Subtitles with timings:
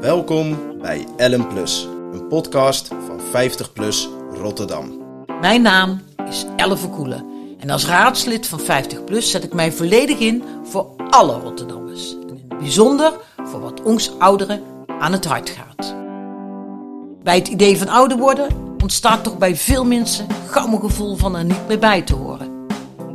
[0.00, 4.92] Welkom bij Ellen Plus, een podcast van 50 Plus Rotterdam.
[5.40, 7.24] Mijn naam is Elle Verkoelen
[7.58, 12.12] en als raadslid van 50PLUS zet ik mij volledig in voor alle Rotterdammers.
[12.12, 13.12] En in het bijzonder
[13.44, 14.62] voor wat ons ouderen
[14.98, 15.94] aan het hart gaat.
[17.22, 18.48] Bij het idee van ouder worden
[18.82, 22.66] ontstaat toch bij veel mensen gauw een gevoel van er niet meer bij te horen.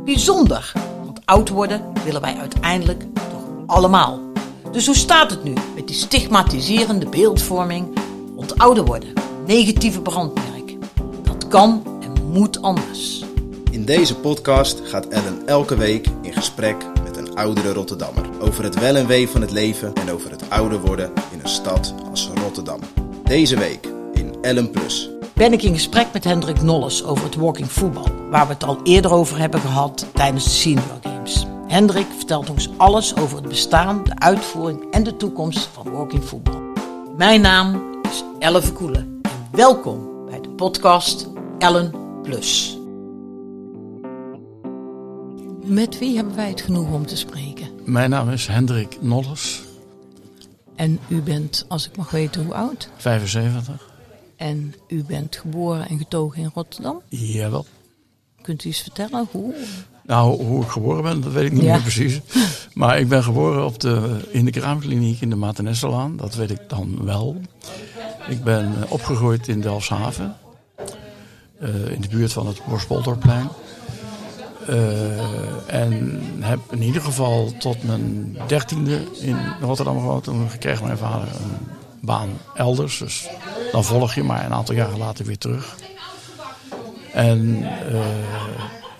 [0.04, 0.72] Bijzonder,
[1.04, 4.31] want oud worden willen wij uiteindelijk toch allemaal.
[4.72, 7.98] Dus hoe staat het nu met die stigmatiserende beeldvorming
[8.36, 9.12] rond ouder worden?
[9.46, 10.76] Negatieve brandmerk.
[11.22, 13.24] Dat kan en moet anders.
[13.70, 18.78] In deze podcast gaat Ellen elke week in gesprek met een oudere Rotterdammer over het
[18.78, 22.30] wel en wee van het leven en over het ouder worden in een stad als
[22.34, 22.80] Rotterdam.
[23.24, 25.10] Deze week in Ellen Plus.
[25.32, 28.80] ben ik in gesprek met Hendrik Nolles over het walking voetbal, waar we het al
[28.82, 31.11] eerder over hebben gehad tijdens de Senior.
[31.72, 36.62] Hendrik vertelt ons alles over het bestaan, de uitvoering en de toekomst van walking voetbal.
[37.16, 42.78] Mijn naam is Elle Verkoelen en welkom bij de podcast Ellen Plus.
[45.64, 47.68] Met wie hebben wij het genoeg om te spreken?
[47.84, 49.62] Mijn naam is Hendrik Nolles,
[50.74, 52.88] En u bent, als ik mag weten, hoe oud?
[52.96, 53.90] 75.
[54.36, 57.02] En u bent geboren en getogen in Rotterdam.
[57.08, 57.66] Jawel.
[58.42, 59.54] Kunt u eens vertellen hoe?
[60.06, 61.72] Nou, hoe ik geboren ben, dat weet ik niet Ja.
[61.72, 62.20] meer precies.
[62.74, 66.16] Maar ik ben geboren op de, in de kraamkliniek in de Matenessalaan.
[66.16, 67.36] Dat weet ik dan wel.
[68.28, 70.36] Ik ben eh, opgegroeid in Delfshaven.
[71.60, 73.48] eh, in de buurt van het Borspolderplein.
[74.66, 80.24] Eh, en heb in ieder geval tot mijn dertiende in Rotterdam gewoond.
[80.24, 81.66] Toen kreeg mijn vader een
[82.00, 82.98] baan elders.
[82.98, 83.28] Dus
[83.72, 85.76] dan volg je maar een aantal jaren later weer terug.
[87.12, 87.64] En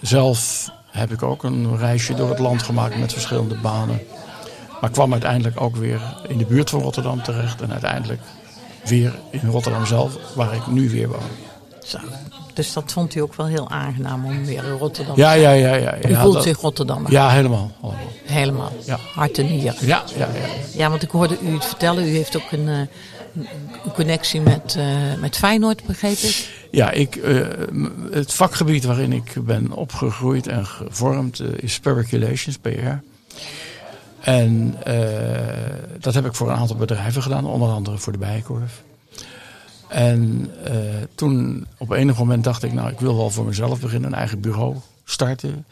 [0.00, 4.00] zelf heb ik ook een reisje door het land gemaakt met verschillende banen.
[4.80, 7.60] Maar kwam uiteindelijk ook weer in de buurt van Rotterdam terecht.
[7.60, 8.20] En uiteindelijk
[8.84, 11.20] weer in Rotterdam zelf, waar ik nu weer woon.
[11.84, 11.98] Zo.
[12.54, 15.74] Dus dat vond u ook wel heel aangenaam om weer in Rotterdam Ja, ja, ja.
[15.74, 17.11] ja, U ja voelt dat- zich Rotterdammer.
[17.12, 17.70] Ja, helemaal.
[17.80, 18.02] allemaal.
[18.24, 18.72] Helemaal.
[18.84, 18.98] Ja.
[19.14, 19.74] Hart en nieren.
[19.80, 20.46] Ja, ja, ja.
[20.74, 22.05] Ja, want ik hoorde u het vertellen.
[22.08, 22.78] U heeft ook een, eh,
[23.34, 23.48] een-
[23.94, 24.84] connectie met, eh,
[25.20, 26.48] met Feyenoord, begreep ik.
[26.72, 27.46] Ja, ik, eh,
[28.10, 32.68] het vakgebied waarin ik ben opgegroeid en gevormd eh, is Public Relations, PR.
[34.20, 38.82] En eh, dat heb ik voor een aantal bedrijven gedaan, onder andere voor de Bijenkorf.
[39.88, 40.50] En
[41.14, 44.40] toen op enig moment dacht ik, nou ik wil wel voor mezelf beginnen, een eigen
[44.40, 45.64] bureau starten.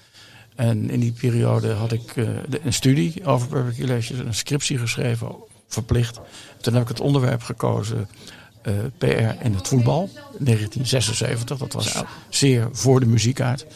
[0.55, 2.17] En in die periode had ik
[2.63, 5.35] een studie over public relations, een scriptie geschreven,
[5.69, 6.21] verplicht.
[6.61, 8.09] Toen heb ik het onderwerp gekozen,
[8.63, 11.59] eh, PR in het voetbal, 1976.
[11.59, 13.67] Dat was zeer voor de muziekaart.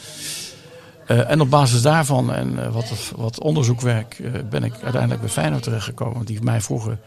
[1.07, 4.17] Eh, en op basis daarvan en eh, wat, wat onderzoekwerk
[4.51, 6.25] ben ik uiteindelijk bij Feyenoord terechtgekomen.
[6.25, 7.01] Die mij vroegen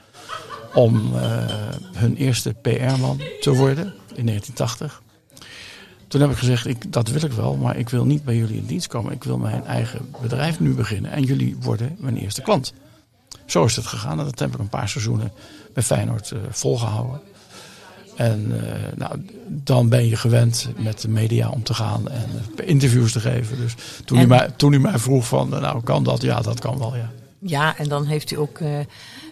[0.73, 1.11] om
[1.93, 5.01] hun eerste PR-man te worden in 1980.
[6.07, 8.57] Toen heb ik gezegd, ik, dat wil ik wel, maar ik wil niet bij jullie
[8.57, 9.11] in dienst komen.
[9.11, 12.73] Ik wil mijn eigen bedrijf nu beginnen en jullie worden mijn eerste klant.
[13.45, 15.31] Zo is het gegaan en dat heb ik een paar seizoenen
[15.73, 17.21] bij Feyenoord eh, volgehouden.
[18.17, 22.25] En eh, nou, dan ben je gewend met de media om te gaan en
[22.57, 23.57] eh, interviews te geven.
[23.57, 23.73] Dus
[24.05, 26.22] toen, En- hij mij, toen hij mij vroeg van, eh, nou kan dat?
[26.22, 27.09] Ja, dat kan wel, ja.
[27.39, 28.59] Ja, en dan heeft u ook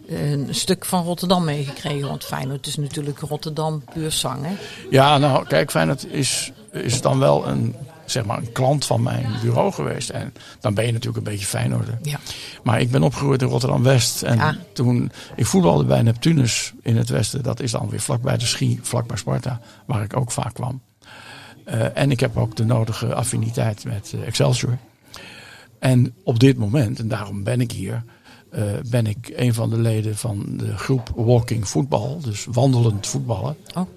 [0.07, 2.07] een stuk van Rotterdam meegekregen.
[2.07, 4.53] Want Feyenoord is natuurlijk Rotterdam puur zang, hè?
[4.89, 7.75] Ja, nou kijk, Feyenoord is, is dan wel een,
[8.05, 10.09] zeg maar, een klant van mijn bureau geweest.
[10.09, 11.97] En dan ben je natuurlijk een beetje Feyenoorder.
[12.01, 12.19] Ja.
[12.63, 14.21] Maar ik ben opgegroeid in Rotterdam-West.
[14.21, 14.57] En Ja.
[14.73, 17.43] toen, ik voetbalde bij Neptunus in het westen.
[17.43, 20.81] Dat is dan weer vlakbij de Schie, vlakbij Sparta, waar ik ook vaak kwam.
[21.63, 24.77] Eh, en ik heb ook de nodige affiniteit met eh, Excelsior.
[25.79, 28.03] En op dit moment, en daarom ben ik hier,
[28.51, 32.19] eh, ben ik een van de leden van de groep Walking Voetbal.
[32.21, 33.57] Dus wandelend voetballen.
[33.75, 33.87] Oh,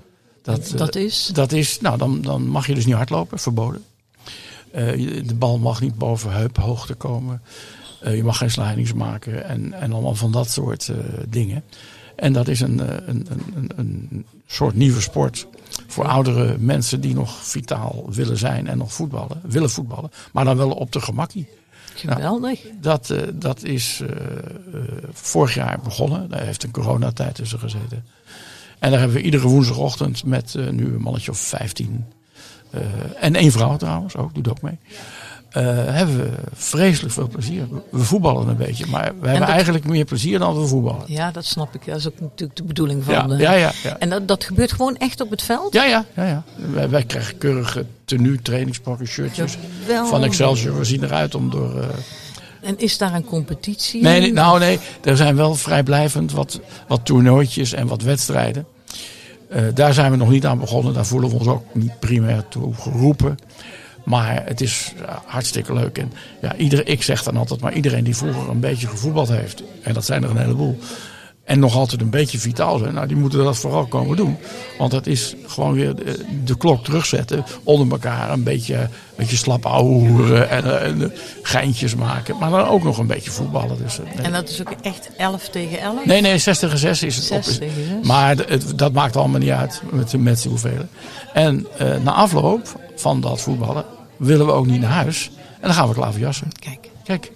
[0.43, 1.31] Dat, dat is?
[1.33, 3.83] dat is, nou dan, dan mag je dus niet hardlopen, verboden.
[4.73, 7.43] Eh, de bal mag niet boven heuphoogte komen.
[8.01, 10.97] Eh, je mag geen slidings maken en, en allemaal van dat soort eh,
[11.29, 11.65] dingen.
[12.17, 12.79] En dat is een,
[13.09, 13.27] een,
[13.57, 15.47] een, een, soort nieuwe sport
[15.87, 20.57] voor oudere mensen die nog vitaal willen zijn en nog voetballen, willen voetballen, maar dan
[20.57, 21.49] wel op de gemakkie.
[21.95, 22.61] Geweldig.
[22.81, 24.03] Dat, eh, dat is
[25.13, 26.31] vorig jaar begonnen.
[26.31, 28.05] Daar heeft een coronatijd tussen gezeten.
[28.79, 32.05] En daar hebben we iedere woensdagochtend met nu een mannetje of 15.
[32.71, 32.81] Eh,
[33.21, 34.79] en één vrouw trouwens ook, doet ook mee.
[35.49, 37.67] eh, hebben we vreselijk veel plezier.
[37.91, 41.03] We- voetballen een beetje, maar we hebben dat- eigenlijk meer plezier dan we voetballen.
[41.07, 41.87] Ja, dat snap ik.
[41.87, 43.15] Dat is ook natuurlijk de bedoeling van...
[43.15, 43.73] Ja, de- ja, ja.
[43.83, 43.99] ja.
[43.99, 45.73] En dat, dat gebeurt gewoon echt op het veld?
[45.73, 46.43] Ja, ja, ja, ja.
[46.73, 49.57] Wij, wij krijgen keurige tenue, trainingspakken, shirtjes
[50.09, 50.79] van Excelsior.
[50.79, 51.87] We zien eruit om door, eh,
[52.63, 54.03] En is daar een competitie?
[54.03, 58.67] Nee, nee, nou nee, er zijn wel vrijblijvend wat, wat toernooitjes en wat wedstrijden.
[59.49, 60.95] Eh, daar zijn we nog niet aan begonnen.
[60.95, 63.39] Daar voelen we ons ook niet primair toe geroepen.
[64.05, 65.99] Maar het is ja, hartstikke leuk.
[65.99, 66.13] En
[66.43, 69.95] ja, ieder, ik zeg dan altijd, maar iedereen die vroeger een beetje gevoetbald heeft, en
[69.95, 70.79] dat zijn er een heleboel,
[71.49, 74.37] en nog altijd een beetje vitaal zijn, nou, die moeten dat vooral komen doen.
[74.79, 79.37] Want het is gewoon weer de, de klok terugzetten, onder elkaar een beetje, een beetje
[79.37, 81.13] slap ouwen en, en, en
[81.43, 82.39] geintjes maken.
[82.39, 83.79] Maar dan ook nog een beetje voetballen.
[83.83, 84.25] Dus, eh, nee.
[84.25, 86.05] En dat is ook echt 11 tegen 11?
[86.05, 87.55] Nee, nee, 60 en 6 is het 6 op.
[87.55, 88.07] tegen 6.
[88.07, 90.89] Maar het, dat maakt allemaal niet uit met, met de hoeveel.
[91.33, 93.85] En eh, na afloop van dat voetballen
[94.17, 95.31] willen we ook niet naar huis.
[95.37, 96.49] En dan gaan we klaverjassen.
[96.61, 97.33] Kijk, Kijk,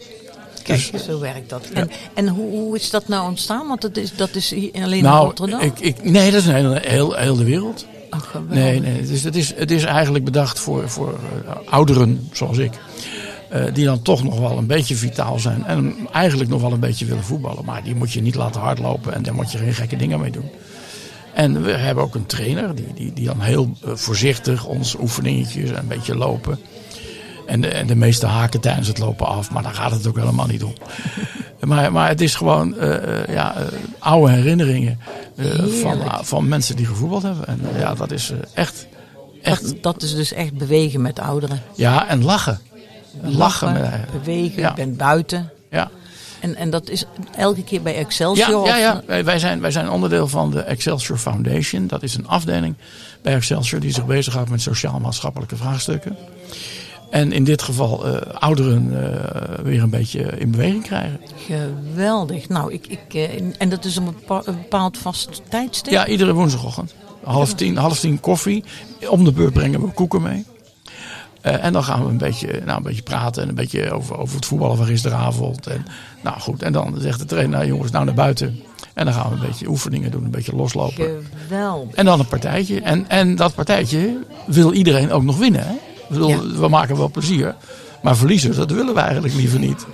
[0.62, 1.66] kijk Dus- zo werkt dat.
[1.72, 3.68] En, en hoe, hoe is dat nou ontstaan?
[3.68, 5.60] Want dat is, dat is alleen in nou, Rotterdam.
[5.60, 7.86] ik, ik, nee, dat is een hele, heel, heel de wereld.
[8.10, 8.54] Oh, geweldig.
[8.56, 12.58] Nee, nee het, is, het, is, het is eigenlijk bedacht voor, voor eh, ouderen zoals
[12.58, 12.72] ik.
[13.50, 15.64] eh, die dan toch nog wel een beetje vitaal zijn.
[15.66, 17.64] En eigenlijk nog wel een beetje willen voetballen.
[17.64, 19.14] Maar die moet je niet laten hardlopen.
[19.14, 20.50] En daar moet je geen gekke dingen mee doen.
[21.34, 25.70] En we hebben ook een trainer die, die, die dan heel eh, voorzichtig ons oefeningetjes
[25.70, 26.58] en een beetje lopen.
[27.52, 29.50] En de, en de meeste haken tijdens het lopen af.
[29.50, 30.72] Maar daar gaat het ook helemaal niet om.
[31.70, 33.66] maar, maar het is gewoon eh, eh, ja, eh,
[33.98, 34.98] oude herinneringen
[35.82, 37.46] van, van mensen die gevoetbald hebben.
[37.46, 38.86] En ja, dat is echt,
[39.42, 39.62] echt.
[39.62, 41.62] Dat, dat is dus echt bewegen met ouderen.
[41.74, 42.60] Ja, en lachen.
[43.22, 43.72] Lachen.
[43.72, 44.68] met, bewegen, Ja.
[44.68, 45.50] je bent buiten.
[45.70, 45.90] ja.
[46.40, 47.04] En, en dat is
[47.36, 48.66] elke keer bij Ja, Excelsior?
[48.66, 49.02] ja, ja.
[49.06, 51.86] Wij, wij zijn, wij zijn onderdeel van de Excelsior Foundation.
[51.86, 52.74] Dat is een afdeling
[53.22, 56.16] bij Excelsior die zich bezighoudt met sociaal-maatschappelijke vraagstukken.
[57.12, 61.20] En in dit geval eh, ouderen eh, weer een beetje in beweging krijgen.
[61.36, 62.48] Geweldig.
[62.48, 65.92] Nou, ik, ik, eh, en dat is een bepa- een bepaald vast tijdstip?
[65.92, 66.94] Ja, iedere woensdagochtend.
[67.24, 68.64] Half tien, half tien koffie.
[69.08, 70.44] Om de beurt brengen we koeken mee.
[71.40, 74.36] En dan gaan we een beetje, nou, een beetje praten en een beetje over, over
[74.36, 75.66] het voetballen van gisteravond.
[75.66, 75.84] En,
[76.22, 78.60] nou goed, en dan zegt de trainer, nou jongens, nou naar buiten.
[78.94, 81.24] En dan gaan we een beetje oefeningen doen, een beetje loslopen.
[81.46, 81.94] Geweldig.
[81.94, 82.80] En dan een partijtje.
[82.80, 84.16] En, en dat partijtje
[84.46, 85.66] wil iedereen ook nog winnen.
[85.66, 85.74] Hè?
[86.12, 86.60] Ik bedoel, Ja.
[86.60, 87.54] We maken wel plezier.
[88.02, 89.86] Maar verliezen, dat willen we eigenlijk liever niet.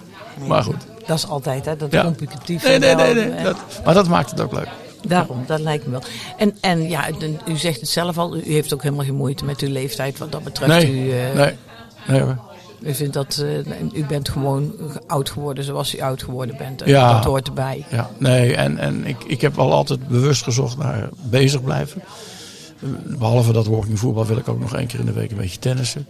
[0.47, 0.87] Maar goed.
[1.06, 1.76] Dat is altijd, hè?
[1.76, 2.03] Dat Ja.
[2.03, 2.62] competitief.
[2.65, 3.15] Nee, nee, nee.
[3.15, 3.31] nee.
[3.31, 3.43] hè.
[3.43, 4.69] Dat, maar dat maakt het ook leuk.
[5.06, 6.03] Daarom, dat lijkt me wel.
[6.37, 7.05] En, en ja,
[7.47, 10.32] u zegt het zelf al, u heeft ook helemaal geen moeite met uw leeftijd wat
[10.32, 10.70] dat betreft.
[10.73, 11.56] Nee, u, eh, nee.
[12.09, 12.37] nee hoor.
[12.81, 14.73] u vindt dat, eh, u bent gewoon
[15.06, 16.82] oud geworden zoals u oud geworden bent.
[16.82, 17.12] En Ja.
[17.12, 17.85] Dat hoort erbij.
[17.91, 22.03] Ja, nee, en, en ik, ik heb wel altijd bewust gezocht naar bezig blijven.
[23.19, 25.59] Behalve dat walking voetbal wil ik ook nog één keer in de week een beetje
[25.59, 26.07] tennissen.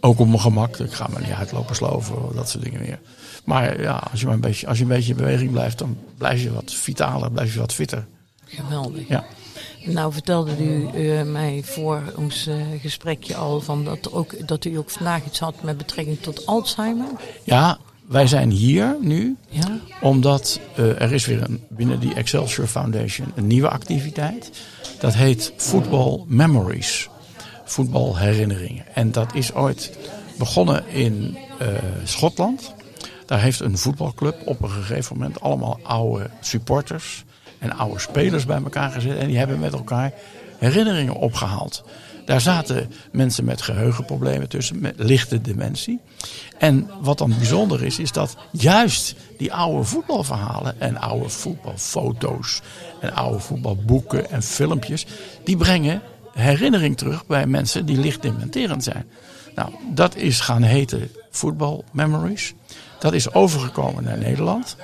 [0.00, 0.76] Ook op mijn gemak.
[0.76, 2.98] Ik ga me niet uitlopen sloven, dat soort dingen meer.
[3.44, 5.96] Maar ja, als je, maar een beetje, als je een beetje in beweging blijft, dan
[6.18, 8.06] blijf je wat vitaler, blijf je wat fitter.
[8.44, 9.08] Geweldig.
[9.08, 9.24] Ja.
[9.84, 14.76] Nou vertelde u eh, mij voor ons eh, gesprekje al van dat, ook, dat u
[14.76, 17.08] ook vandaag iets had met betrekking tot Alzheimer.
[17.44, 17.78] Ja,
[18.10, 19.78] wij zijn hier nu Ja?
[20.00, 24.50] omdat eh, er is weer een, binnen die Excelsior Foundation een nieuwe activiteit.
[24.98, 27.08] Dat heet Football Memories.
[27.64, 28.84] Voetbalherinneringen.
[28.94, 29.98] En dat is ooit
[30.38, 31.68] begonnen in eh,
[32.04, 32.74] Schotland.
[33.26, 37.24] Daar heeft een voetbalclub op een gegeven moment allemaal oude supporters
[37.58, 39.18] en oude spelers bij elkaar gezet.
[39.18, 40.12] En die hebben met elkaar
[40.58, 41.84] herinneringen opgehaald.
[42.24, 46.00] Daar zaten mensen met geheugenproblemen tussen, met lichte dementie.
[46.58, 52.60] En wat dan bijzonder is, is dat juist die oude voetbalverhalen en oude voetbalfoto's
[53.00, 55.06] en oude voetbalboeken en filmpjes,
[55.44, 59.04] die brengen herinnering terug bij mensen die licht dementerend zijn.
[59.54, 62.54] Nou, dat is gaan heten Football Memories.
[62.98, 64.76] Dat is overgekomen naar Nederland.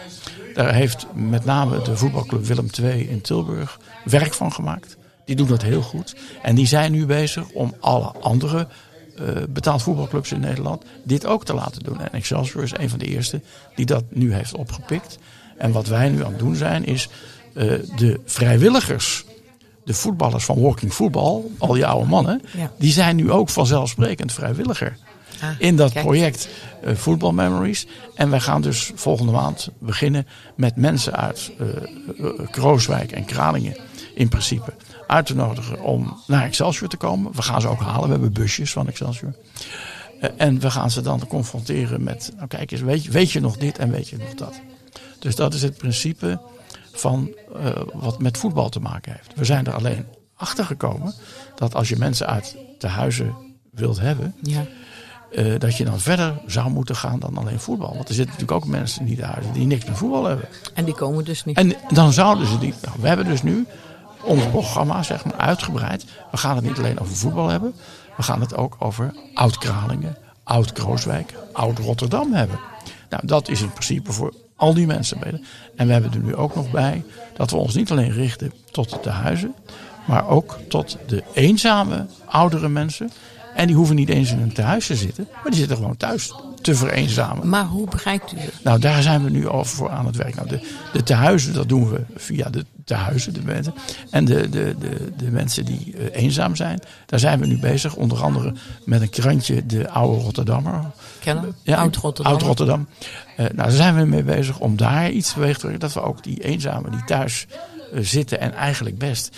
[0.55, 4.97] Daar heeft met name de voetbalclub Willem II in Tilburg werk van gemaakt.
[5.26, 6.14] Die doen dat heel goed.
[6.42, 8.68] En die zijn nu bezig om alle andere
[9.16, 12.00] eh, betaald voetbalclubs in Nederland dit ook te laten doen.
[12.00, 13.40] En Excelsior is een van de eerste
[13.75, 15.18] die dat nu heeft opgepikt.
[15.59, 17.09] En wat wij nu aan het doen zijn is
[17.54, 19.25] eh, de vrijwilligers,
[19.85, 22.73] de voetballers van Walking Football, al die oude mannen, Ja.
[22.78, 24.97] die zijn nu ook vanzelfsprekend vrijwilliger
[25.42, 26.04] Ah, in dat kijk.
[26.04, 26.49] project
[26.83, 27.87] eh Football Memories.
[28.14, 31.52] En wij gaan dus volgende maand beginnen met mensen uit
[32.50, 33.76] Krooswijk en Kralingen
[34.14, 34.73] in principe
[35.07, 37.33] uit te nodigen om naar Excelsior te komen.
[37.35, 39.35] We gaan ze ook halen, we hebben busjes van Excelsior.
[40.21, 43.41] Eh, en we gaan ze dan confronteren met, nou kijk eens, weet je, weet je
[43.41, 44.61] nog dit en weet je nog dat.
[45.19, 46.41] Dus dat is het principe
[46.93, 49.33] van eh, wat met voetbal te maken heeft.
[49.35, 50.05] We zijn er alleen
[50.37, 51.15] achter gekomen
[51.55, 53.35] dat als je mensen uit de huizen
[53.73, 54.65] wilt hebben, Ja.
[55.33, 57.95] eh, dat je dan verder zou moeten gaan dan alleen voetbal.
[57.95, 60.49] Want er zitten natuurlijk ook mensen in die huizen die niks met voetbal hebben.
[60.75, 61.57] En die komen dus niet.
[61.57, 62.75] En dan zouden ze die.
[62.83, 63.67] Nou, we hebben dus nu
[64.26, 66.04] ons programma zeg maar, uitgebreid.
[66.30, 67.75] We gaan het niet alleen over voetbal hebben.
[68.16, 72.59] We gaan het ook over Oud-Kralingen, Oud-Krooswijk, Oud-Rotterdam hebben.
[73.11, 75.23] Nou, dat is in principe voor al die mensen.
[75.76, 77.04] En we hebben er nu ook nog bij
[77.37, 79.54] dat we ons niet alleen richten tot de huizen,
[80.06, 83.11] maar ook tot de eenzame oudere mensen.
[83.54, 86.33] En die hoeven niet eens in een tehuis te zitten, maar die zitten gewoon thuis
[86.66, 87.49] te vereenzamen.
[87.49, 88.54] Maar hoe begrijpt u het?
[88.62, 90.35] Nou, daar zijn we nu over voor aan het werk.
[90.35, 90.61] Nou, de,
[90.92, 93.75] de tehuizen, dat doen we via de tehuizen, de mensen.
[94.11, 97.94] En de, de, de, de mensen die uh, eenzaam zijn, daar zijn we nu bezig.
[97.94, 98.52] Onder andere
[98.85, 100.80] met een krantje, de Oude Rotterdammer.
[101.20, 101.54] Kennen?
[101.62, 102.32] Ja, Oud-Rotterdam.
[102.32, 102.87] Oud-Rotterdam.
[103.30, 105.80] Uh, nou, daar zijn we mee bezig om daar iets teweeg te brengen.
[105.80, 107.46] Dat we ook die eenzamen die thuis
[107.93, 109.37] zitten en eigenlijk best.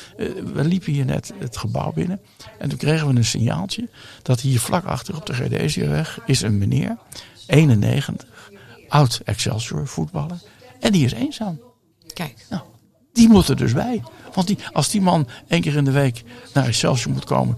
[0.55, 2.21] we liepen hier net het gebouw binnen.
[2.59, 3.89] En toen kregen we een signaaltje
[4.23, 6.97] dat hier vlak achter op de Gerdesiaweg is een meneer,
[7.47, 8.29] 91,
[8.89, 10.39] oud Excelsior voetballer.
[10.81, 11.61] En die is eenzaam.
[12.15, 12.47] Kijk.
[12.51, 12.63] Nou,
[13.13, 14.03] die moet er dus bij.
[14.35, 16.23] Want die, als die man één keer in de week
[16.55, 17.57] naar Excelsior moet komen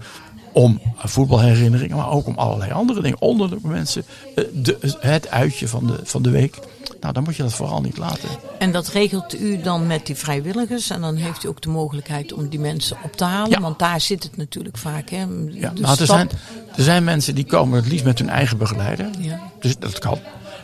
[0.53, 3.21] om voetbalherinneringen, maar ook om allerlei andere dingen.
[3.21, 4.05] Onder de mensen,
[4.53, 6.59] de, het uitje van de, van de week.
[7.01, 8.29] Nou, dan moet je dat vooral niet laten.
[8.59, 10.89] En dat regelt u dan met die vrijwilligers.
[10.89, 13.49] En dan heeft u ook de mogelijkheid om die mensen op te halen.
[13.49, 13.61] Ja.
[13.61, 15.09] Want daar zit het natuurlijk vaak.
[15.09, 15.17] Hè?
[15.47, 16.29] Ja, nou, er, zijn,
[16.75, 19.09] er zijn mensen die komen het liefst met hun eigen begeleider.
[19.19, 19.39] Ja.
[19.59, 20.19] Dus dat kan.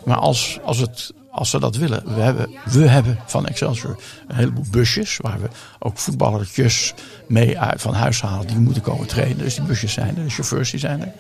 [0.06, 3.96] Maar als, als, het, als ze dat willen, we hebben, we hebben van Excelsior
[4.28, 5.48] een heleboel busjes waar we
[5.80, 6.94] ook voetballertjes
[7.28, 9.38] mee uit, van huis halen die moeten komen trainen.
[9.38, 11.12] Dus die busjes zijn er, de chauffeurs die zijn er.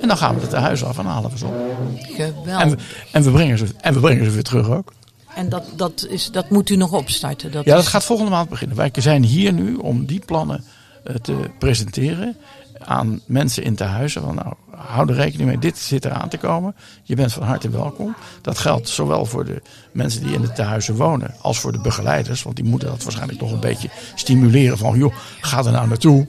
[0.00, 1.54] En dan gaan we het naar huis af en halen we ze op.
[1.96, 2.60] Geweldig.
[2.60, 2.76] En we,
[3.12, 4.92] en, we brengen ze, en we brengen ze weer terug ook.
[5.34, 7.52] En dat, dat, is, dat moet u nog opstarten.
[7.52, 8.76] Dat Ja, dat is- gaat volgende maand beginnen.
[8.76, 10.64] Wij zijn hier nu om die plannen
[11.04, 12.36] eh, te presenteren
[12.84, 14.22] aan mensen in tehuizen.
[14.22, 16.74] Van, nou, hou er rekening mee, dit zit eraan te komen.
[17.02, 18.14] Je bent van harte welkom.
[18.42, 22.42] Dat geldt zowel voor de mensen die in de tehuizen wonen als voor de begeleiders.
[22.42, 26.26] Want die moeten dat waarschijnlijk nog een beetje stimuleren van, joh, ga er nou naartoe.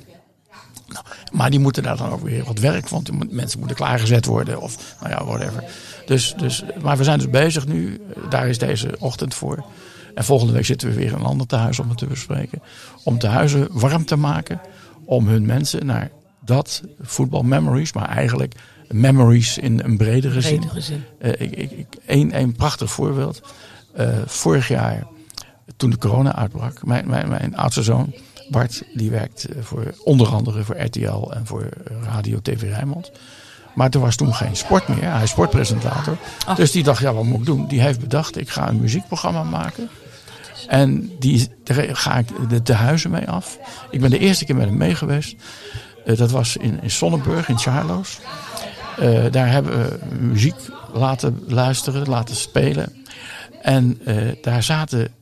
[0.87, 4.61] Nou, maar die moeten daar dan ook weer wat werk, moet- mensen moeten klaargezet worden
[4.61, 5.63] of nou ja, whatever.
[6.05, 9.63] Dus, dus, maar we zijn dus bezig nu, daar is deze ochtend voor.
[10.15, 12.61] En volgende week zitten we weer in een ander tehuis om het te bespreken.
[13.03, 14.61] Om tehuizen warm te maken,
[15.05, 18.55] om hun mensen naar dat voetbal memories, maar eigenlijk
[18.87, 20.59] memories in een bredere zin.
[20.59, 21.03] Bredere zin.
[21.19, 23.41] Eh, ik, ik, een, een prachtig voorbeeld.
[23.93, 25.03] Eh, vorig jaar,
[25.77, 28.13] toen de corona uitbrak, mijn, mijn, mijn oudste zoon,
[28.49, 31.69] Bart, die werkt eh, voor, onder andere voor RTL en voor
[32.03, 33.11] Radio TV Rijnmond.
[33.75, 35.11] Maar er was toen geen sport meer.
[35.11, 36.17] Hij is sportpresentator.
[36.45, 36.55] Ach.
[36.55, 37.67] Dus die dacht, ja, wat moet ik doen?
[37.67, 39.89] Die heeft bedacht, ik ga een muziekprogramma maken.
[40.67, 43.57] En die, daar ga ik de tehuizen mee af.
[43.91, 45.35] Ik ben de eerste keer met hem mee geweest.
[46.05, 48.19] Eh, dat was in, in Sonnenburg, in Charloes.
[48.97, 50.55] Eh, daar hebben we muziek
[50.93, 53.05] laten luisteren, laten spelen.
[53.61, 55.13] En eh, daar zaten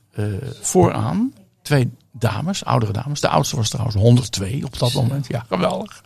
[0.61, 3.21] vooraan twee dames, oudere dames.
[3.21, 5.27] De oudste was trouwens 102 op dat moment.
[5.27, 6.03] Ja, geweldig.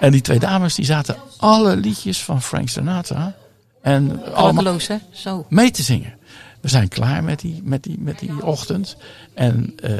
[0.00, 3.34] En die twee dames die zaten alle liedjes van Frank Sinatra.
[3.82, 4.96] En allemaal Klakkeloos, hè?
[5.12, 5.46] Zo.
[5.48, 6.14] mee te zingen.
[6.64, 8.96] We zijn klaar met die, met die, met die ochtend.
[9.34, 9.92] En eh,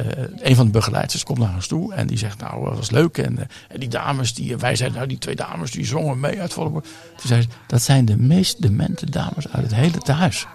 [0.48, 3.18] een van de begeleiders komt naar ons toe en die zegt, nou, dat was leuk.
[3.18, 6.40] En, eh, en die dames, die, wij zeiden, nou, die twee dames, die zongen mee
[6.40, 6.90] uit volle borst.
[7.16, 10.46] Toen zei ze, dat zijn de meest demente dames uit het hele tehuis.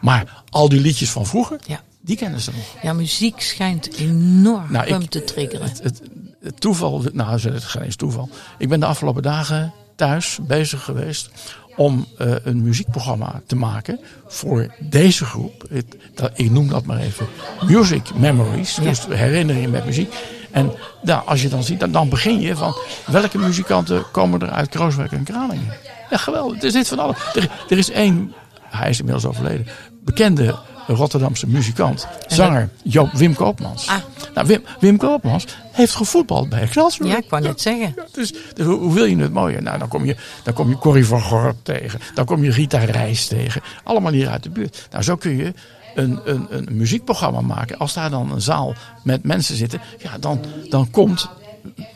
[0.00, 1.80] Maar al die liedjes van vroeger, Ja.
[2.00, 2.82] die kennen ze nog.
[2.82, 5.68] Ja, muziek schijnt enorm Nou, ik- te triggeren.
[5.68, 6.02] Het, het,
[6.40, 8.28] het toeval, nou, het is geen eens toeval.
[8.58, 11.30] Ik ben de afgelopen dagen thuis bezig geweest
[11.76, 15.64] om eh, een muziekprogramma te maken voor deze groep.
[15.70, 17.26] Het- dat, ik noem dat maar even
[17.66, 20.14] Music Memories, dus herinneringen met muziek.
[20.50, 22.74] En nou, als je dan ziet, dan, dan begin je van
[23.06, 25.72] welke muzikanten komen er uit Krooswijk en Kralingen.
[26.10, 26.62] Ja, geweldig.
[26.62, 27.16] Er zit van alles.
[27.34, 29.66] Er, er is één, hij is inmiddels overleden,
[30.04, 30.54] bekende
[30.86, 33.88] Rotterdamse muzikant, zanger Joop Wim Koopmans.
[33.88, 33.96] Ah.
[34.34, 37.08] Nou, Wim, Wim Koopmans heeft gevoetbald bij Excelsior.
[37.08, 37.94] Ja, ik wou net zeggen.
[38.12, 39.62] Dus, dus hoe, hoe wil je het mooier?
[39.62, 42.00] Nou, dan kom je, dan kom je Corrie van Gorp tegen.
[42.14, 43.62] Dan kom je Rita Reis tegen.
[43.84, 44.88] Allemaal hier uit de buurt.
[44.90, 45.52] Nou, zo kun je
[45.94, 47.78] een, een, een muziekprogramma maken.
[47.78, 49.80] Als daar dan een zaal met mensen zitten.
[49.98, 51.28] Ja, dan, dan komt,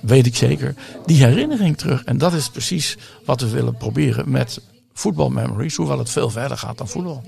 [0.00, 0.74] weet ik zeker,
[1.06, 2.04] die herinnering terug.
[2.04, 4.60] En dat is precies wat we willen proberen met
[4.92, 5.76] Football Memories.
[5.76, 7.22] Hoewel het veel verder gaat dan voetbal.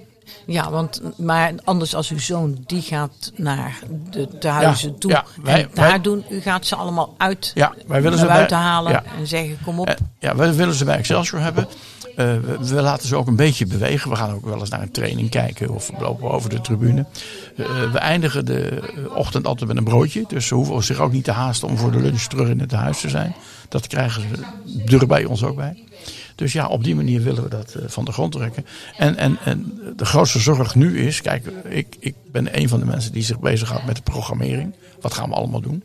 [0.46, 3.78] Ja, want, maar anders als uw zoon, die gaat naar
[4.10, 5.10] de tehuizen Ja, toe.
[5.10, 8.26] ja, wij- en daar wij- doen, u gaat ze allemaal uit, Ja, wij willen naar
[8.28, 9.02] ze buiten bij- halen ja.
[9.18, 9.88] en zeggen, kom op.
[9.88, 11.66] Eh, ja, we willen ze bij Excelsior hebben.
[12.16, 14.10] Eh, we, we laten ze ook een beetje bewegen.
[14.10, 17.06] We gaan ook wel eens naar een training kijken of we lopen over de tribune.
[17.56, 18.82] Eh, we eindigen de
[19.14, 20.24] ochtend altijd met een broodje.
[20.28, 22.72] Dus ze hoeven zich ook niet te haasten om voor de lunch terug in het
[22.72, 23.34] huis te zijn.
[23.68, 24.22] Dat krijgen
[24.88, 25.84] ze er bij ons ook bij.
[26.34, 28.66] Dus ja, op die manier willen we dat eh, van de grond trekken.
[28.96, 32.86] En, en, en de grootste zorg nu is, kijk, ik, ik ben een van de
[32.86, 34.74] mensen die zich bezighoudt met de programmering.
[35.00, 35.82] Wat gaan we allemaal doen?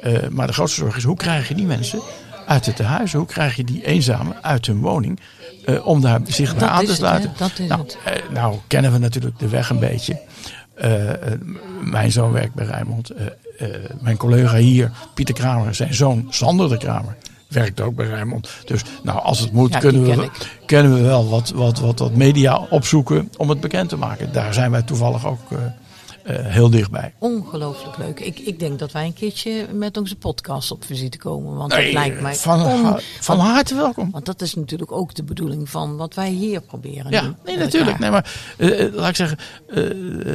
[0.00, 2.00] Eh, maar de grootste zorg is, hoe krijg je die mensen
[2.46, 3.12] uit het tehuis.
[3.12, 5.20] Hoe krijg je die eenzamen uit hun woning
[5.66, 7.32] uh, om daar zich Dat aan te sluiten?
[7.36, 7.98] Dat is nou, het.
[8.04, 10.20] eh, nou, kennen we natuurlijk de weg een beetje.
[10.74, 11.40] Eh, eh,
[11.82, 13.10] mijn zoon werkt bij Rijnmond.
[13.10, 13.26] Eh,
[13.58, 17.16] eh, mijn collega hier, Pieter Kramer, zijn zoon Sander de Kramer,
[17.48, 18.48] werkt ook bij Rijnmond.
[18.64, 20.30] Dus nou, als het moet, Ja, kunnen, we, ken
[20.66, 24.32] kennen we wel wat, wat, wat, wat media opzoeken om het bekend te maken.
[24.32, 25.58] Daar zijn wij toevallig ook eh,
[26.32, 27.14] heel dichtbij.
[27.18, 28.20] Ongelooflijk leuk.
[28.20, 31.56] Ik, ik denk dat wij een keertje met onze podcast op visite komen.
[31.56, 34.10] Want Nee, dat lijkt mij van, on- van harte welkom.
[34.10, 37.10] Want dat is natuurlijk ook de bedoeling van wat wij hier proberen.
[37.10, 37.98] Ja, nee, natuurlijk.
[37.98, 40.34] Nee, maar eh, eh, laat ik zeggen, eh, eh,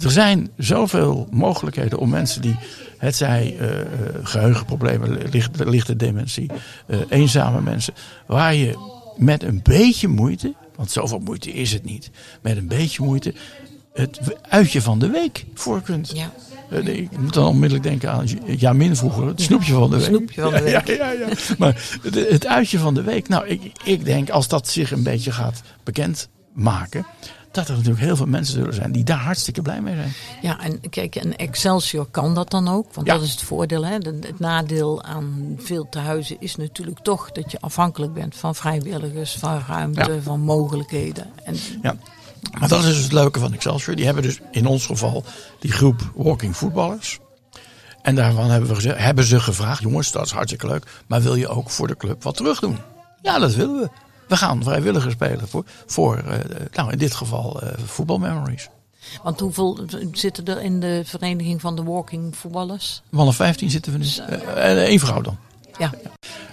[0.00, 2.56] er zijn zoveel mogelijkheden om mensen die,
[2.98, 3.86] het zij eh, eh,
[4.22, 6.50] geheugenproblemen, lichte, lichte dementie,
[6.86, 7.94] eh, eenzame mensen,
[8.26, 12.10] waar je met een beetje moeite, want zoveel moeite is het niet,
[12.42, 13.34] met een beetje moeite
[13.94, 16.10] het uitje van de week voor kunt.
[16.14, 16.30] Ja.
[16.70, 20.06] Eh, Ik moet dan onmiddellijk denken aan Jamin vroeger, het snoepje van de week.
[20.06, 20.86] snoepje van de week.
[20.86, 21.28] Ja, ja, ja.
[21.58, 21.98] Maar
[22.30, 25.62] het, uitje van de week, nou, ik, ik denk als dat zich een beetje gaat
[25.82, 27.06] bekendmaken,
[27.50, 30.12] dat er natuurlijk heel veel mensen zullen zijn die daar hartstikke blij mee zijn.
[30.42, 32.94] Ja, en kijk, en Excelsior kan dat dan ook.
[32.94, 33.14] Want Ja.
[33.14, 33.84] dat is het voordeel.
[33.86, 33.92] Hè?
[33.92, 39.62] Het nadeel aan veel tehuizen is natuurlijk toch dat je afhankelijk bent van vrijwilligers, van
[39.68, 40.20] ruimte, Ja.
[40.20, 41.26] van mogelijkheden.
[41.44, 41.96] En Ja.
[42.58, 43.96] Maar dat is dus het leuke van Excelsior.
[43.96, 45.24] Die hebben dus in ons geval
[45.60, 47.18] die groep walking voetballers.
[48.02, 51.02] En daarvan hebben, we gezegd, hebben ze gevraagd, jongens, dat is hartstikke leuk.
[51.06, 52.78] Maar wil je ook voor de club wat terug doen?
[53.22, 53.88] Ja, dat willen we.
[54.28, 56.38] We gaan vrijwilligers spelen voor, voor eh,
[56.72, 58.68] nou in dit geval eh Football Memories.
[59.22, 59.78] Want hoeveel
[60.12, 63.02] zitten er in de vereniging van de walking voetballers?
[63.12, 64.22] Of 15 zitten we.
[64.22, 65.36] Eh, En één vrouw dan.
[65.78, 65.90] Ja,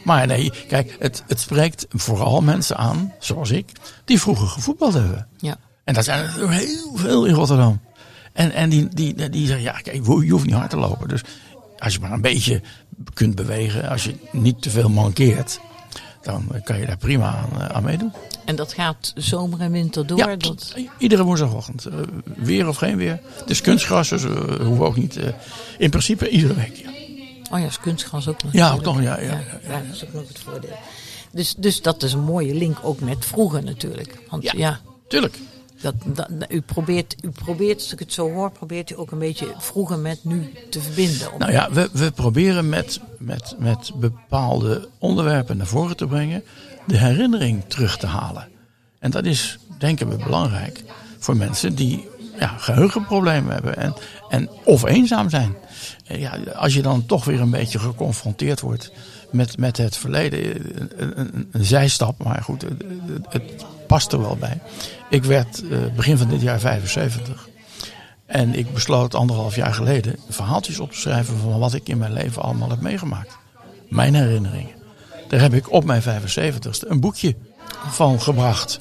[0.03, 3.71] Maar nee, kijk, het, het spreekt vooral mensen aan, zoals ik,
[4.05, 5.27] die vroeger gevoetbald hebben.
[5.37, 5.57] ja.
[5.91, 7.79] En dat zijn er heel veel in Rotterdam.
[8.33, 11.07] En, en die, die, die zeggen, ja, kijk, je hoeft niet hard te lopen.
[11.07, 11.21] Dus
[11.77, 12.61] als je maar een beetje
[13.13, 15.59] kunt bewegen, als je niet te veel mankeert,
[16.21, 18.13] dan kan je daar prima aan, eh, aan meedoen.
[18.45, 20.17] En dat gaat zomer en winter door.
[20.17, 21.85] Ja, dat, iedere woensdagochtend.
[21.85, 21.93] eh,
[22.35, 23.19] weer of geen weer.
[23.33, 25.19] Het is kunstgras, dus we hoeven ook niet.
[25.77, 26.75] in principe iedere week.
[26.75, 26.89] Ja.
[27.51, 28.53] oh ja, is kunstgras ook nog.
[28.53, 28.83] Ja, natuurlijk.
[28.83, 30.77] toch, ja, ja, ja, ja, dat is ook nog het voordeel.
[31.31, 34.17] Dus, dus dat is een mooie link ook met vroeger natuurlijk.
[34.29, 34.51] Want Ja.
[34.55, 35.37] ja, Tuurlijk.
[35.81, 39.19] Dat, dat, u, probeert, u probeert, als ik het zo hoor, probeert u ook een
[39.19, 41.27] beetje vroeger met nu te verbinden.
[41.37, 46.43] Nou ja, we, we proberen met, met, met bepaalde onderwerpen naar voren te brengen.
[46.87, 48.47] de herinnering terug te halen.
[48.99, 50.83] En dat is, denken we, belangrijk
[51.19, 52.07] voor mensen die
[52.39, 53.77] ja, geheugenproblemen hebben.
[53.77, 53.93] En,
[54.29, 55.55] en of eenzaam zijn.
[56.05, 58.91] En Ja, als je dan toch weer een beetje geconfronteerd wordt
[59.31, 60.39] met, met het verleden.
[60.97, 62.83] Een, een, een zijstap, maar goed, het,
[63.29, 64.59] het past er wel bij.
[65.11, 67.49] Ik werd eh, begin van dit jaar 75.
[68.25, 72.13] En ik besloot anderhalf jaar geleden verhaaltjes op te schrijven van wat ik in mijn
[72.13, 73.37] leven allemaal heb meegemaakt.
[73.89, 74.75] Mijn herinneringen.
[75.27, 77.35] Daar heb ik op mijn 75ste een boekje
[77.89, 78.79] van gebracht.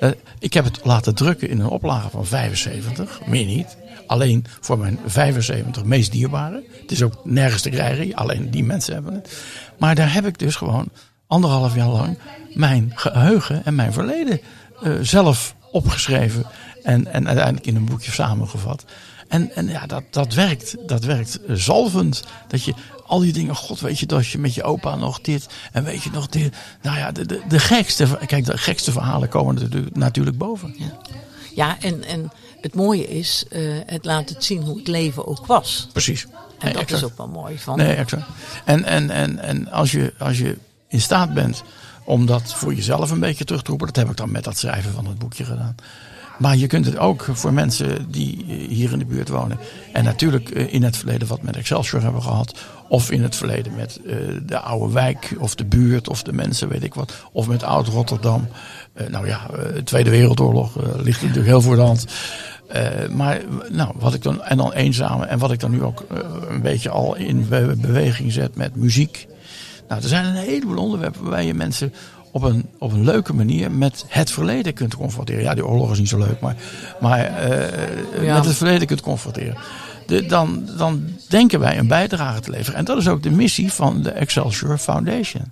[0.00, 3.76] Eh, Ik heb het laten drukken in een oplage van 75, meer niet.
[4.06, 6.62] Alleen voor mijn 75 meest dierbare.
[6.80, 9.42] Het is ook nergens te krijgen, alleen die mensen hebben het.
[9.78, 10.88] Maar daar heb ik dus gewoon
[11.26, 12.18] anderhalf jaar lang
[12.54, 14.40] mijn geheugen en mijn verleden
[14.82, 16.44] eh, zelf opgeschreven.
[16.82, 18.84] En, en uiteindelijk in een boekje samengevat.
[19.28, 20.76] En, en ja, dat, dat werkt.
[20.86, 22.24] Dat werkt zalvend.
[22.48, 22.74] Dat je
[23.06, 26.02] al die dingen, god weet je, dat je met je opa nog dit en weet
[26.02, 26.56] je nog dit.
[26.82, 30.76] Nou ja, de, de, de gekste, kijk, de gekste verhalen komen er natuurlijk- natuurlijk boven.
[31.54, 32.30] Ja, en, en
[32.60, 35.88] het mooie is, eh, het laat het zien hoe het leven ook was.
[35.92, 36.22] Precies.
[36.22, 36.28] En
[36.68, 37.02] Nee, dat exact.
[37.02, 37.58] is ook wel mooi.
[37.58, 38.26] Van, Nee, exact.
[38.64, 40.56] En, en, en, en als, je, als je
[40.88, 41.62] in staat bent
[42.04, 44.58] om dat voor jezelf een beetje terug te roepen, dat heb ik dan met dat
[44.58, 45.74] schrijven van het boekje gedaan.
[46.38, 49.58] Maar je kunt het ook voor mensen die eh, hier in de buurt wonen.
[49.92, 52.58] En natuurlijk eh, in het verleden wat met Excelsior hebben gehad.
[52.88, 56.68] Of in het verleden met eh, de oude wijk of de buurt of de mensen,
[56.68, 57.12] weet ik wat.
[57.32, 58.48] Of met Oud-Rotterdam.
[59.08, 62.06] Nou ja, de Tweede Wereldoorlog ligt natuurlijk heel voor de hand.
[63.10, 66.04] Maar nou, wat ik dan, en dan eenzame, en wat ik dan nu ook
[66.48, 69.26] een beetje al in be- beweging zet met muziek.
[69.88, 71.92] Nou, er zijn een heleboel onderwerpen waarbij je mensen
[72.30, 75.42] op een, op een leuke manier met het verleden kunt confronteren.
[75.42, 76.56] Ja, die oorlog is niet zo leuk, maar,
[77.00, 78.34] maar eh, Ja.
[78.34, 79.56] met het verleden kunt confronteren.
[80.06, 82.78] De, dan, dan denken wij een bijdrage te leveren.
[82.78, 85.44] En dat is ook de missie van de Excelsior Foundation.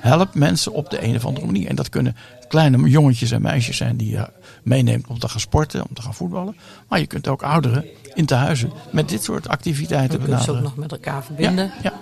[0.00, 1.68] Help mensen op de een of andere manier.
[1.68, 2.16] En dat kunnen
[2.48, 4.28] kleine jongetjes en meisjes zijn die je
[4.62, 6.56] meeneemt om te gaan sporten, om te gaan voetballen.
[6.88, 7.84] Maar je kunt ook ouderen
[8.14, 10.62] in tehuizen met dit soort activiteiten we kunnen ze ook benaderen.
[10.62, 11.64] nog met elkaar verbinden.
[11.64, 11.92] Ja, ja.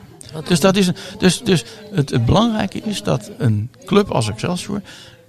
[0.49, 4.83] Dus, dat is dus, dus het, het belangrijke is dat een club als Excelsior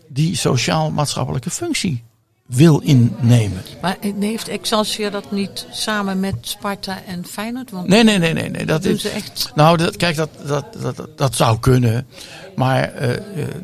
[0.07, 2.03] die sociaal-maatschappelijke functie
[2.45, 3.61] wil innemen.
[3.81, 7.71] Maar heeft Excelsior dat niet samen met Sparta en Feyenoord?
[7.71, 8.49] Want Nee, nee, nee, nee.
[8.49, 8.65] nee.
[8.65, 9.51] Dat is, echt.
[9.55, 12.07] nou, dat, kijk, dat, dat, dat, dat, zou kunnen.
[12.55, 13.19] Maar eh, eh,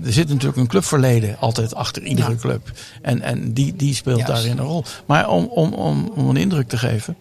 [0.06, 2.36] er zit natuurlijk een clubverleden altijd achter iedere Ja.
[2.38, 2.72] club.
[3.02, 4.34] En, en die, die speelt Juist.
[4.34, 4.84] daarin een rol.
[5.06, 7.18] Maar om, om, om, om een indruk te geven.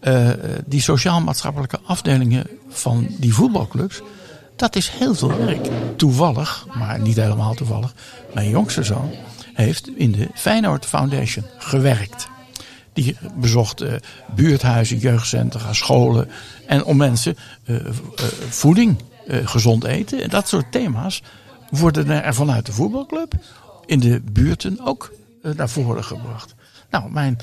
[0.00, 0.28] eh,
[0.66, 4.00] die sociaal-maatschappelijke afdelingen van die voetbalclubs.
[4.56, 5.68] Dat is heel veel werk.
[5.96, 7.94] Toevallig, maar niet helemaal toevallig.
[8.34, 9.10] Mijn jongste zoon
[9.60, 12.28] heeft in de Feyenoord Foundation gewerkt.
[12.92, 13.94] Die bezocht eh,
[14.34, 16.28] buurthuizen, jeugdcentra, scholen.
[16.66, 17.92] En om mensen eh, eh,
[18.48, 18.96] voeding,
[19.44, 21.22] gezond eten en dat soort thema's
[21.70, 23.34] worden er vanuit de voetbalclub
[23.86, 26.54] in de buurten ook naar voren gebracht.
[26.90, 27.38] Nou, mijn,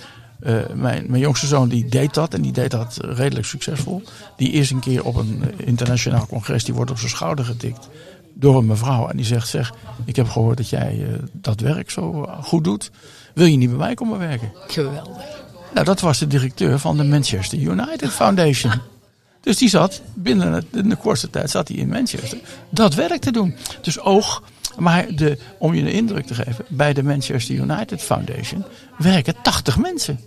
[0.74, 4.04] mijn, mijn jongste zoon die deed dat en die deed dat redelijk succesvol.
[4.38, 7.88] Die is een keer op een internationaal congres, die wordt op zijn schouder getikt
[8.40, 9.08] door een mevrouw.
[9.08, 9.74] En die zegt, zeg,
[10.06, 12.92] ik heb gehoord dat jij eh, dat werk zo eh, goed doet.
[13.34, 14.52] Wil je niet bij mij komen werken?
[14.68, 15.24] Geweldig.
[15.74, 18.72] Nou, dat was de directeur van de Manchester United Foundation.
[19.42, 22.38] Dus die zat binnen het- in de kortste tijd zat hij in Manchester
[22.70, 23.56] dat werk te doen.
[23.82, 24.44] Dus oog,
[24.78, 28.64] maar de, om je een indruk te geven, bij de Manchester United Foundation
[28.98, 30.20] werken 80 mensen.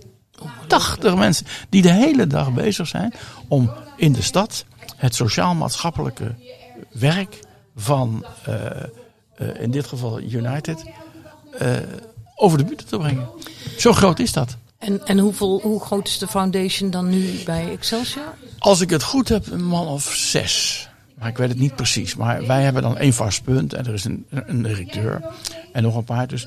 [0.66, 3.12] 80 mensen die de hele dag bezig zijn
[3.48, 4.64] om in de stad
[4.96, 6.34] het sociaal-maatschappelijke
[6.92, 7.38] werk
[7.76, 8.66] van, eh,
[9.34, 10.84] eh, in dit geval United,
[11.58, 11.68] eh,
[12.34, 13.28] over de bühne te brengen.
[13.78, 14.56] Zo groot is dat.
[14.78, 18.34] En, en hoeveel, hoe groot is de foundation dan nu bij Excelsior?
[18.58, 20.88] Als ik het goed heb, een man of zes.
[21.18, 22.16] Maar ik weet het niet precies.
[22.16, 25.22] Maar wij hebben dan één vast punt en er is een, een directeur
[25.72, 26.26] en nog een paar.
[26.26, 26.46] Dus,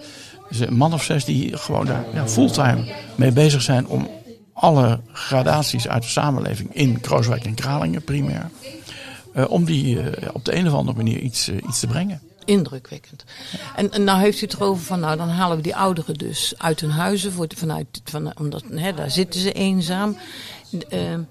[0.49, 4.09] dus een man of zes die gewoon daar ja, fulltime mee bezig zijn om
[4.53, 8.49] alle gradaties uit de samenleving in Krooswijk en Kralingen primair.
[9.33, 12.21] Eh, om die eh, op de een of andere manier iets, eh, iets te brengen.
[12.45, 13.23] Indrukwekkend.
[13.75, 16.53] En, en nou heeft u het erover van, nou dan halen we die ouderen dus
[16.57, 20.17] uit hun huizen, voor, vanuit, van, omdat hè, daar zitten ze eenzaam.
[20.89, 21.21] Ehm,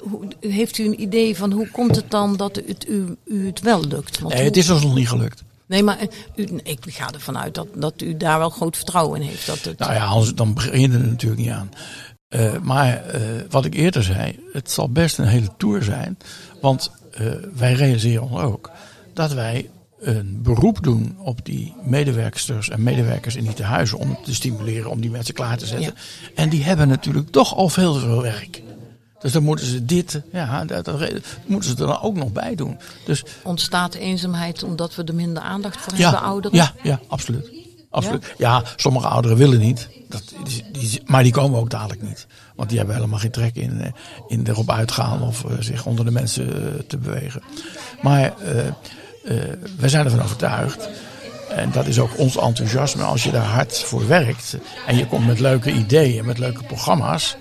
[0.00, 3.60] hoe- heeft u een idee van hoe komt het dan dat het u, u het
[3.60, 4.18] wel lukt?
[4.18, 5.42] Want Nee, hoe- het is ons nog niet gelukt.
[5.66, 5.98] Nee, maar
[6.36, 9.46] u, ik ga ervan uit dat, dat u daar wel groot vertrouwen in heeft.
[9.46, 11.70] Dat het, Nou ja, anders, dan begin je er natuurlijk niet aan.
[12.62, 13.04] Maar
[13.50, 16.18] wat ik eerder zei, het zal best een hele tour zijn.
[16.60, 18.70] Want eh, wij realiseren ons ook
[19.14, 24.34] dat wij een beroep doen op die medewerksters en medewerkers in die tehuizen om te
[24.34, 25.94] stimuleren, om die mensen klaar te zetten.
[26.34, 28.62] En die hebben natuurlijk toch al veel te veel werk.
[29.20, 31.00] Dus dan moeten ze dit, ja, dat, dat
[31.46, 32.78] moeten ze er dan ook nog bij doen.
[33.04, 36.56] Dus Ontstaat eenzaamheid omdat we er minder aandacht voor hebben, ja, ouderen?
[36.56, 37.50] ja, ja, absoluut.
[37.90, 38.34] absoluut.
[38.38, 38.62] Ja?
[38.76, 39.88] sommige ouderen willen niet.
[40.08, 42.26] Dat, die, die- maar die komen ook dadelijk niet.
[42.60, 43.92] Want die hebben helemaal geen trek in, eh,
[44.28, 47.42] in erop uitgaan of eh, zich onder de mensen eh, te bewegen.
[48.02, 48.34] Maar
[49.76, 50.88] wij zijn ervan overtuigd.
[51.48, 53.02] En dat is ook ons enthousiasme.
[53.02, 54.56] Als je daar hard voor werkt.
[54.86, 57.36] En je komt met leuke ideeën, met leuke programma's.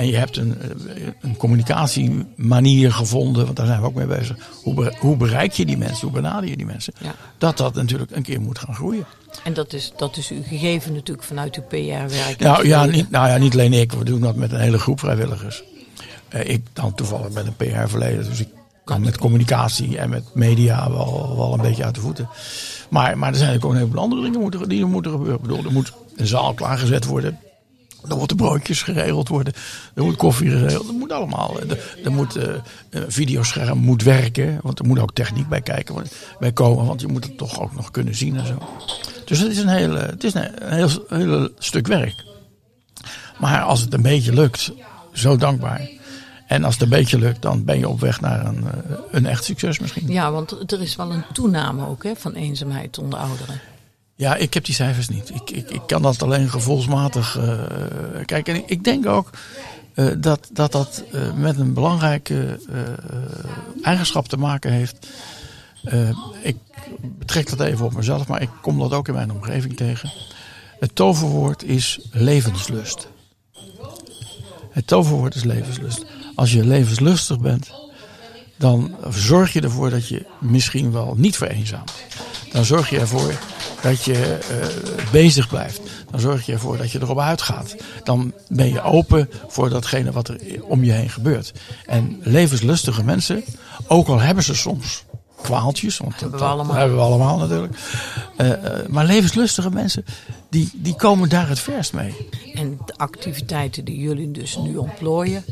[0.00, 4.36] En je hebt een, eh, een communicatiemanier gevonden, want daar zijn we ook mee bezig.
[4.62, 6.00] Hoe, hoe bereik je die mensen?
[6.00, 6.92] Hoe benader je die mensen?
[6.98, 7.14] Ja.
[7.38, 9.04] Dat dat natuurlijk een keer moet gaan groeien.
[9.44, 12.38] En dat is, dat is uw gegeven natuurlijk vanuit uw PR-werk.
[12.38, 13.92] Nou ja, niet, nou ja, niet alleen ik.
[13.92, 15.62] We doen dat met een hele groep vrijwilligers.
[16.28, 18.24] Eh, ik dan toevallig met een PR-verleden.
[18.24, 18.48] Dus ik
[18.84, 22.28] kan met communicatie en met media wel, wel een beetje uit de voeten.
[22.90, 25.36] Maar, maar er zijn ook een heleboel andere dingen moeten, die er moeten gebeuren.
[25.36, 27.38] Ik bedoel, er moet een zaal klaargezet worden.
[28.08, 29.52] Er moeten broodjes geregeld worden.
[29.94, 30.88] Er moet koffie geregeld.
[30.88, 31.60] Er moet allemaal.
[31.60, 32.54] Er, er moet eh,
[32.90, 34.58] een videoscherm moet werken.
[34.62, 35.94] Want er moet ook techniek bij kijken.
[35.94, 36.86] want- Bij komen.
[36.86, 38.58] Want je moet het toch ook nog kunnen zien en zo.
[39.24, 42.24] Dus het is een hele, het is een, een heel, heel stuk werk.
[43.38, 44.72] Maar als het een beetje lukt,
[45.12, 45.88] zo dankbaar.
[46.46, 49.26] En als het een beetje lukt, dan ben je op weg naar een, eh, een
[49.26, 50.08] echt succes misschien.
[50.08, 53.60] Ja, want er is wel een toename ook hè, van eenzaamheid onder ouderen.
[54.20, 55.30] Ja, ik heb die cijfers niet.
[55.34, 57.60] Ik, ik, ik kan dat alleen gevoelsmatig uh,
[58.24, 58.54] kijken.
[58.54, 59.30] En ik, denk ook
[59.94, 62.60] uh, dat dat, dat uh, met een belangrijke
[63.82, 65.06] eigenschap te maken heeft.
[66.42, 66.56] ik
[67.18, 70.12] betrek dat even op mezelf, maar ik kom dat ook in mijn omgeving tegen.
[70.80, 73.08] Het toverwoord is levenslust.
[74.70, 76.04] Het toverwoord is levenslust.
[76.34, 77.70] Als je levenslustig bent,
[78.56, 81.92] dan zorg je ervoor dat je misschien wel niet vereenzaamt.
[82.52, 83.38] Dan zorg je ervoor
[83.82, 85.80] dat je uh, bezig blijft.
[86.10, 87.76] Dan zorg je ervoor dat je erop uitgaat.
[88.04, 91.52] Dan ben je open voor datgene wat er om je heen gebeurt.
[91.86, 93.44] En levenslustige mensen,
[93.86, 95.04] ook al hebben ze soms
[95.42, 97.74] kwaaltjes, want hebben dat, we allemaal, hebben we allemaal natuurlijk.
[98.38, 98.56] Uh, uh,
[98.88, 100.04] maar levenslustige mensen,
[100.50, 102.14] die, die komen daar het verst mee.
[102.54, 105.44] En de activiteiten die jullie dus nu ontplooien,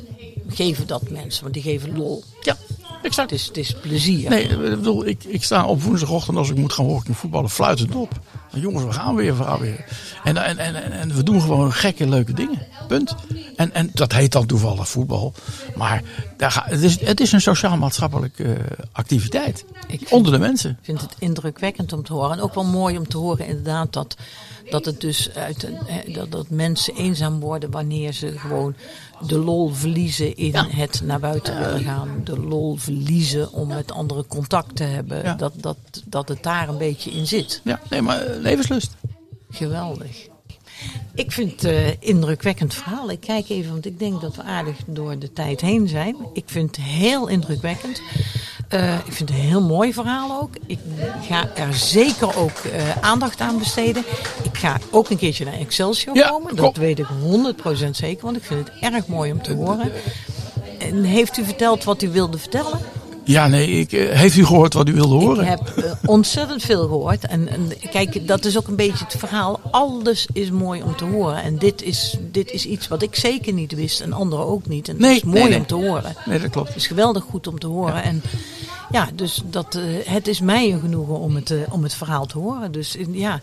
[0.49, 2.25] geven dat mensen, want die geven lol.
[2.41, 2.57] Ja.
[3.03, 3.31] Exact.
[3.31, 4.31] Het is, het is plezier.
[4.31, 7.95] Nee, ik bedoel, ik, ik sta op woensdagochtend als ik moet gaan horen voetballen fluitend
[7.95, 8.21] op.
[8.53, 9.85] Jongens, we gaan weer, we gaan weer.
[10.25, 12.67] En, en, en, en we doen gewoon gekke, leuke dingen.
[12.89, 13.15] Punt.
[13.57, 15.33] En, en dat heet dan toevallig voetbal.
[15.77, 16.03] Maar
[16.37, 18.59] daar ga, het, is, het is een sociaal-maatschappelijke uh,
[18.93, 19.65] activiteit.
[19.89, 20.71] Ik onder de mensen.
[20.71, 22.31] Ik vind het indrukwekkend om te horen.
[22.31, 24.17] En ook wel mooi om te horen inderdaad dat,
[24.71, 25.69] dat het dus uit,
[26.07, 28.75] dat, dat mensen eenzaam worden wanneer ze gewoon
[29.27, 30.67] de lol verliezen in ja.
[30.69, 32.21] het naar buiten willen gaan.
[32.25, 35.23] De lol verliezen om met anderen contact te hebben.
[35.23, 35.35] Ja.
[35.35, 37.61] Dat, dat, dat het daar een beetje in zit.
[37.65, 38.97] Ja, nee, maar levenslust.
[39.51, 40.29] Geweldig.
[41.15, 43.11] Ik vind het uh, indrukwekkend verhaal.
[43.11, 46.17] Ik kijk even, want ik denk dat we aardig door de tijd heen zijn.
[46.33, 48.03] Ik vind het heel indrukwekkend.
[48.75, 50.51] Uh, ik vind het een heel mooi verhaal ook.
[50.67, 50.79] Ik
[51.29, 54.05] ga er zeker ook uh, aandacht aan besteden.
[54.43, 56.49] Ik ga ook een keertje naar Excelsior Ja, komen.
[56.49, 56.57] kom.
[56.57, 57.07] Dat weet ik
[57.87, 59.93] 100% zeker, want ik vind het erg mooi om te horen.
[60.79, 62.79] En heeft u verteld wat u wilde vertellen?
[63.29, 65.43] Ja, nee, ik, eh, heeft u gehoord wat u wilde horen?
[65.43, 67.27] Ik heb eh, ontzettend veel gehoord.
[67.27, 69.61] En, en kijk, dat is ook een beetje het verhaal.
[69.71, 71.43] Alles is mooi om te horen.
[71.43, 74.89] En dit is, dit is iets wat ik zeker niet wist en anderen ook niet.
[74.89, 75.59] En Nee, het is mooi nee, nee.
[75.59, 76.17] om te horen.
[76.25, 76.69] Nee, dat klopt.
[76.69, 78.03] Het is geweldig goed om te horen.
[78.03, 78.23] En
[78.91, 82.39] ja, dus dat, eh, het is mij een genoegen om het, om het verhaal te
[82.39, 82.73] horen.
[82.73, 83.41] Dus ja,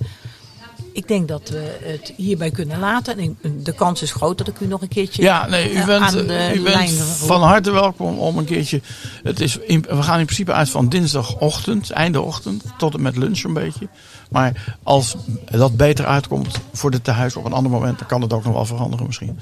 [0.96, 3.18] ik denk dat we het hierbij kunnen laten.
[3.18, 5.86] En de kans is groot dat ik u nog een keertje Ja, nee, u eh,
[5.86, 8.82] bent, aan de u bent van harte welkom om een keertje.
[9.24, 13.18] Het is in, we gaan in principe uit van dinsdagochtend, einde ochtend, tot en met
[13.18, 13.88] lunch een beetje.
[14.30, 18.34] Maar als dat beter uitkomt voor de tehuis op een ander moment, dan kan het
[18.34, 19.40] ook nog wel veranderen misschien.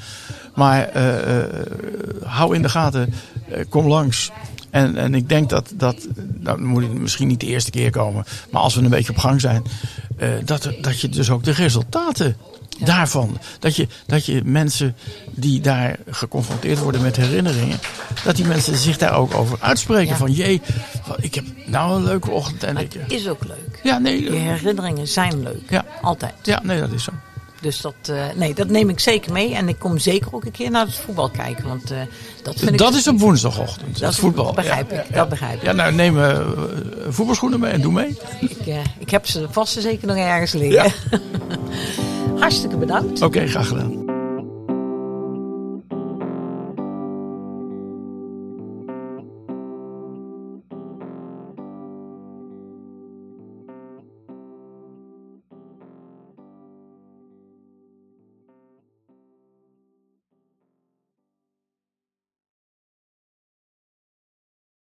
[0.53, 1.45] Maar eh, eh,
[2.23, 3.13] hou in de gaten,
[3.49, 4.31] eh, kom langs.
[4.69, 6.07] En, en ik denk dat, dat,
[6.39, 9.17] nou moet het misschien niet de eerste keer komen, maar als we een beetje op
[9.17, 9.63] gang zijn,
[10.45, 12.35] dat, dat je dus ook de resultaten
[12.79, 14.95] daarvan, dat je, dat je mensen
[15.31, 17.79] die daar geconfronteerd worden met herinneringen,
[18.23, 20.11] dat die mensen zich daar ook over uitspreken.
[20.11, 20.17] Ja.
[20.17, 20.61] Van jee,
[21.17, 22.93] ik heb nou een leuke ochtend en Maar ik.
[22.93, 23.79] het is ook leuk.
[23.83, 25.69] Ja, nee, Je herinneringen zijn leuk.
[25.69, 25.85] Ja.
[26.01, 26.33] Altijd.
[26.43, 27.11] ja, nee, dat is zo.
[27.63, 29.56] Dus dat, eh, nee, dat neem ik zeker mee.
[29.56, 31.67] En ik kom zeker ook een keer naar het voetbal kijken.
[31.67, 31.97] Want eh,
[32.43, 32.78] dat vind ik...
[32.78, 34.54] Dat is op woensdagochtend, Dat het voetbal.
[34.54, 35.63] begrijp Ja, ik, ja, dat begrijp ik.
[35.63, 36.39] Ja, nou neem eh,
[37.10, 38.17] voetbalschoenen mee en doe mee.
[38.39, 40.91] Ik, ik heb ze vast zeker nog ergens liggen.
[42.39, 43.21] Hartstikke bedankt.
[43.21, 44.02] Oké, graag gedaan.